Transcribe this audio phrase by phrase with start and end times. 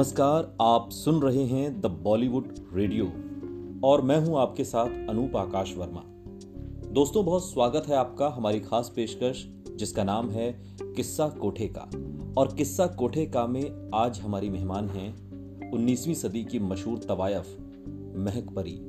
[0.00, 3.04] नमस्कार, आप सुन रहे हैं द बॉलीवुड रेडियो
[3.88, 6.02] और मैं हूँ आपके साथ अनूप आकाश वर्मा।
[6.92, 11.90] दोस्तों, बहुत स्वागत है आपका हमारी खास पेशकश, जिसका नाम है किस्सा कोठे का।
[12.40, 15.14] और किस्सा कोठे का में आज हमारी मेहमान हैं
[15.70, 17.56] 19वीं सदी की मशहूर तवायफ,
[18.16, 18.80] महक परी,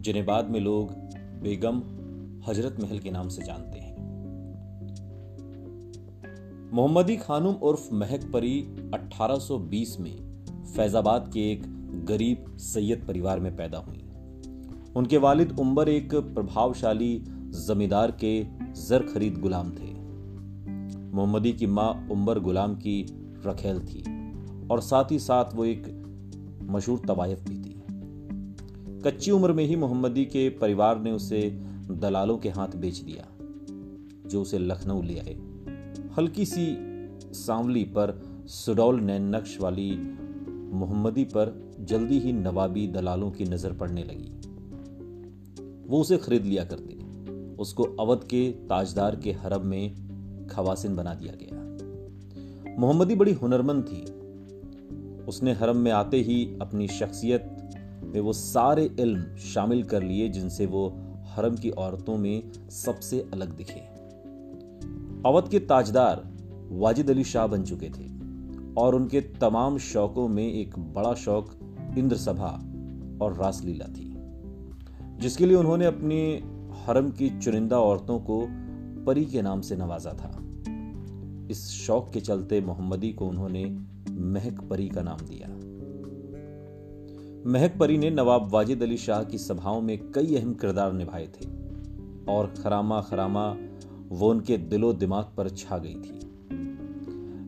[0.00, 0.90] जिन्हें बाद में लोग
[1.42, 1.82] बेगम
[2.50, 3.94] हज़रत महल के नाम से जानते हैं।
[6.72, 8.60] मोहम्मदी खानुम उर्फ़ महक परी
[8.94, 10.23] 1820 में
[10.76, 11.62] फैजाबाद के एक
[12.04, 14.04] गरीब सैयद परिवार में पैदा हुई।
[14.96, 17.24] उनके वालिद उम्बर एक प्रभावशाली
[17.66, 18.46] जमींदार के
[18.82, 19.92] जर खरीद गुलाम थे।
[21.12, 23.06] मोहम्मदी की माँ उम्बर गुलाम की
[23.46, 24.02] रखेल थी
[24.68, 25.86] और साथ ही साथ वो एक
[26.62, 27.82] मशहूर तवायफ भी थी।
[29.02, 31.40] कच्ची उम्र में ही मोहम्मदी के परिवार ने उसे
[31.90, 33.26] दलालों के हाथ बेच दिया,
[34.28, 35.36] जो उसे लखनऊ ले आए।
[36.18, 36.66] हल्की सी
[37.32, 39.90] सांवली पर सुडौल नैन नक्श वाली
[40.74, 44.32] मोहम्मदी पर जल्दी ही नवाबी दलालों की नज़र पड़ने लगी।
[45.88, 46.92] वो उसे खरीद लिया करते
[47.56, 54.02] उसको अवध के ताजदार के हरब में खवासिन बना दिया गया। मोहम्मदी बड़ी हुनरमंद थी।
[55.24, 57.50] उसने हरम में आते ही अपनी शख्सियत
[58.04, 60.88] में वो सारे इल्म शामिल कर लिए जिनसे वो
[61.26, 63.80] हरम की औरतों में सबसे अलग दिखे।
[65.28, 66.22] अवध के ताजदार
[66.70, 68.23] वाजिद अली शाह बन चुके थे।
[68.78, 71.52] और उनके तमाम शौकों में एक बड़ा शौक
[71.98, 72.50] इंद्र सभा
[73.24, 74.12] और रासलीला थी,
[75.20, 76.20] जिसके लिए उन्होंने अपनी
[76.84, 78.46] हरम की चुनिंदा औरतों को
[79.04, 80.38] परी के नाम से नवाजा था।
[81.50, 83.64] इस शौक के चलते मोहम्मदी को उन्होंने
[84.10, 85.48] महक परी का नाम दिया।
[87.50, 91.46] महक परी ने नवाब वाजिद अली शाह की सभाओं में कई अहम किरदार निभाए थे
[92.28, 93.56] और खरामा खरामा
[94.08, 96.20] वो उनके दिलो दिमाग पर छा गई थी।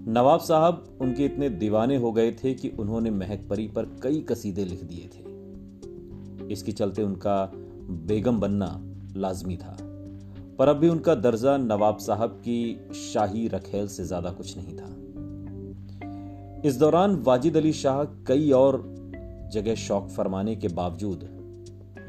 [0.09, 4.65] नवाब साहब उनके इतने दीवाने हो गए थे कि उन्होंने महक परी पर कई कसीदे
[4.65, 7.50] लिख दिए थे। इसके चलते उनका
[8.06, 8.69] बेगम बनना
[9.17, 9.77] लाजमी था।
[10.59, 14.91] पर अब भी उनका दर्जा नवाब साहब की शाही रखेल से ज़्यादा कुछ नहीं था।
[16.69, 18.83] इस दौरान वाजिद अली शाह कई और
[19.53, 21.28] जगह शौक फरमाने के बावजूद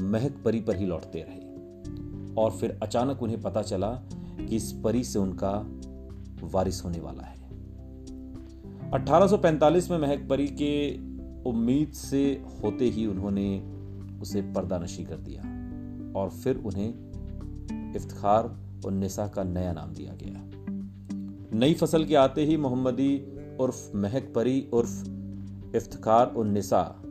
[0.01, 3.89] महक परी पर ही लौटते रहे। और फिर अचानक उन्हें पता चला
[4.39, 5.53] कि इस परी से उनका
[6.43, 7.36] वारिस होने वाला है।
[8.93, 10.97] 1845 में महक परी के
[11.49, 13.59] उम्मीद से होते ही उन्होंने
[14.21, 15.41] उसे पर्दा नशी कर दिया
[16.19, 16.89] और फिर उन्हें
[17.95, 18.43] इफ्तार
[18.85, 20.49] और निसा का नया नाम दिया गया।
[21.59, 23.27] नई फ़सल के आते ही मोहम्मदी
[23.59, 25.03] उर्फ़ महक परी उर्फ़
[25.75, 27.01] इफ्तार और निसा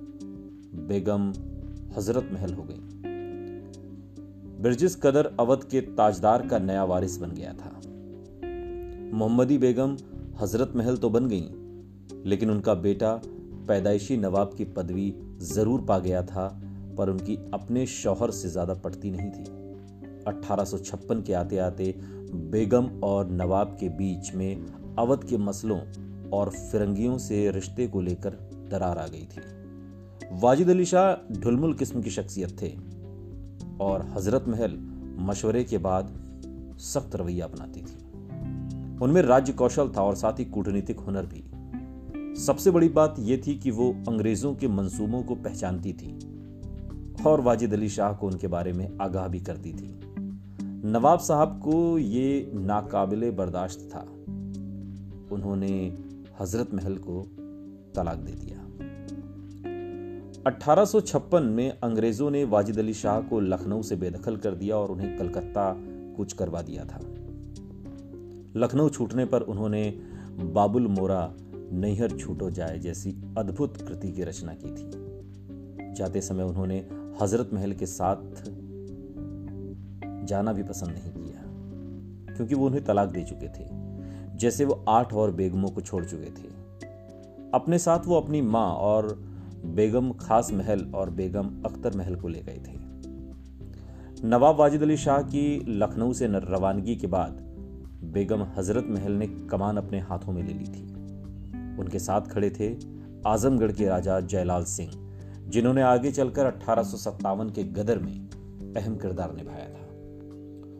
[0.75, 1.29] बेगम
[1.97, 2.81] हज़रत महल हो गई।
[4.63, 7.81] बिरजिस कदर अवध के ताजदार का नया वारिस बन गया था।
[9.17, 9.97] मोहम्मदी बेगम
[10.41, 11.49] हज़रत महल तो बन गई
[12.27, 13.13] लेकिन उनका बेटा
[13.69, 16.49] पैदाइशी नवाब की पदवी ज़रूर पा गया था,
[16.99, 19.45] पर उनकी अपने शौहर से ज़्यादा पटती नहीं थी।
[20.27, 21.95] 1856 के आते आते
[22.53, 24.67] बेगम और नवाब के बीच में
[24.99, 25.81] अवध के मसलों
[26.31, 28.31] और फिरंगियों से रिश्ते को लेकर
[28.71, 29.41] दरार आ गई थी।
[30.41, 32.73] वाजिद अली शाह ढुलमुल किस्म की शख्सियत थे
[33.81, 34.79] और हज़रत महल
[35.19, 36.15] मशवरे के बाद
[36.81, 37.99] सख्त रवैया अपनाती थी।
[39.05, 41.45] उनमें राज्य कौशल था और साथ ही कूटनीतिक हुनर भी।
[42.37, 46.19] सबसे बड़ी बात यह थी कि वो अंग्रेज़ों के मंसूबों को पहचानती थी
[47.27, 50.01] और वाजिद अली शाह को उनके बारे में आगाह भी करती थी।
[50.89, 54.01] नवाब साहब को ये नाकाबिले बर्दाश्त था।
[55.33, 55.99] उन्होंने
[56.41, 57.23] हज़रत महल को
[57.95, 58.59] तलाक दे दिया।
[60.47, 65.19] 1856 में अंग्रेज़ों ने वाजिद अली शाह को लखनऊ से बेदखल कर दिया और उन्हें
[65.19, 65.77] कलकत्ता
[66.17, 67.01] कुछ करवा दिया था।
[68.57, 71.35] लखनऊ छूटने पर उन्होंने बाबुल मोरा
[71.73, 76.79] नैहर छूटो जाए जैसी अद्भुत कृति की रचना की थी। जाते समय उन्होंने
[77.23, 78.43] हज़रत महल के साथ
[80.25, 81.43] जाना भी पसंद नहीं किया,
[82.37, 83.69] क्योंकि वो उन्हें तलाक दे चुके थे,
[84.37, 86.49] जैसे वो आठ और बेगमों को छोड़ चुके थे।
[87.55, 89.09] अपने साथ वो अपनी माँ और
[89.77, 92.85] बेगम खास महल और बेगम अख्तर महल को ले गए थे।
[94.25, 97.41] नवाब वाजिद अली शाह की लखनऊ से रवानगी के बाद
[98.13, 100.96] बेगम हज़रत महल ने कमान अपने हाथों में ले ली थी।
[101.79, 102.77] उनके साथ खड़े थे
[103.27, 104.91] आजमगढ़ के राजा जयलाल सिंह,
[105.49, 106.93] जिन्होंने आगे चलकर अठारह
[107.27, 108.27] के गदर में
[108.77, 109.87] अहम किरदार निभाया था।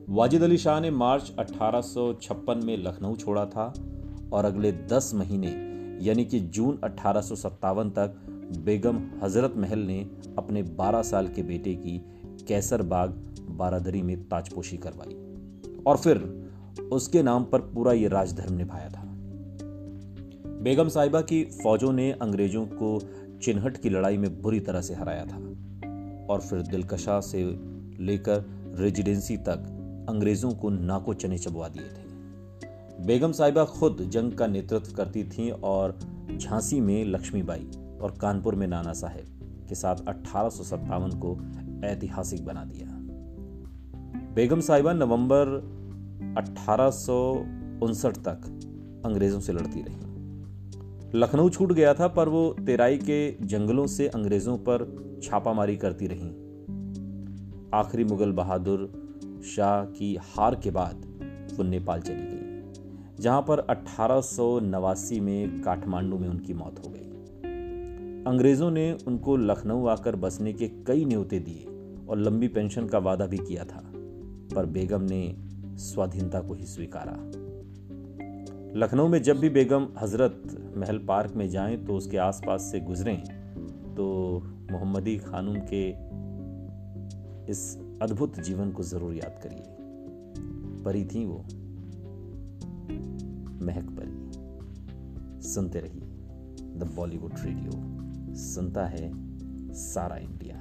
[0.09, 3.75] वाजिद अली शाह ने मार्च 1856 में लखनऊ छोड़ा था
[4.33, 5.49] और अगले 10 महीने,
[6.07, 7.21] यानी कि जून अठारह
[7.91, 8.17] तक,
[8.65, 11.99] बेगम हज़रत महल ने अपने 12 साल के बेटे की
[12.49, 13.11] कैसर बाग
[13.51, 15.15] बारादरी में ताजपोशी करवाई
[15.87, 16.47] और फिर
[16.93, 19.06] उसके नाम पर पूरा ये राजधर्म निभाया था।
[20.67, 23.01] बेगम साहिबा की फौजों ने अंग्रेज़ों को
[23.43, 25.37] चिन्हट की लड़ाई में बुरी तरह से हराया था
[26.31, 27.43] और फिर दिलकशा से
[28.01, 28.45] लेकर
[28.79, 29.69] रेजिडेंसी तक
[30.09, 35.51] अंग्रेज़ों को नाको चने चबवा दिए थे। बेगम साहिबा खुद जंग का नेतृत्व करती थीं
[35.51, 35.99] और
[36.41, 37.71] झांसी में लक्ष्मीबाई
[38.03, 40.51] और कानपुर में नाना साहेब के साथ अठारह
[41.17, 41.37] को
[41.87, 42.89] ऐतिहासिक बना दिया।
[44.35, 45.55] बेगम साहिबा नवंबर
[46.39, 47.33] अठारह सौ
[47.83, 48.51] उनसठ तक
[49.07, 50.06] अंग्रेज़ों से लड़ती रही।
[51.17, 54.83] लखनऊ छूट गया था, पर वो तेराई के जंगलों से अंग्रेज़ों पर
[55.23, 56.29] छापामारी करती रही।
[57.75, 58.83] आखिरी मुगल बहादुर
[59.47, 61.05] शाह की हार के बाद
[61.55, 66.91] वो नेपाल चली गई, जहाँ पर अठारह सौ नवासी में काठमांडू में उनकी मौत हो
[66.91, 67.05] गई।
[68.27, 71.65] अंग्रेज़ों ने उनको लखनऊ आकर बसने के कई न्योते दिए
[72.09, 73.83] और लंबी पेंशन का वादा भी किया था,
[74.55, 75.25] पर बेगम ने
[75.81, 77.19] स्वाधीनता को ही स्वीकारा।
[78.77, 80.43] लखनऊ में जब भी बेगम हज़रत
[80.77, 83.23] महल पार्क में जाएँ तो उसके आसपास से गुजरें
[83.95, 84.07] तो
[84.73, 85.89] मोहम्मदी खानूम के
[87.53, 89.63] इस अद्भुत जीवन को ज़रूर याद करिए।
[90.85, 91.39] परी थी वो,
[93.67, 96.03] महक परी। सुनते रहिए
[96.79, 99.11] द बॉलीवुड रेडियो सुनता है
[99.75, 100.57] सारा इंडिया।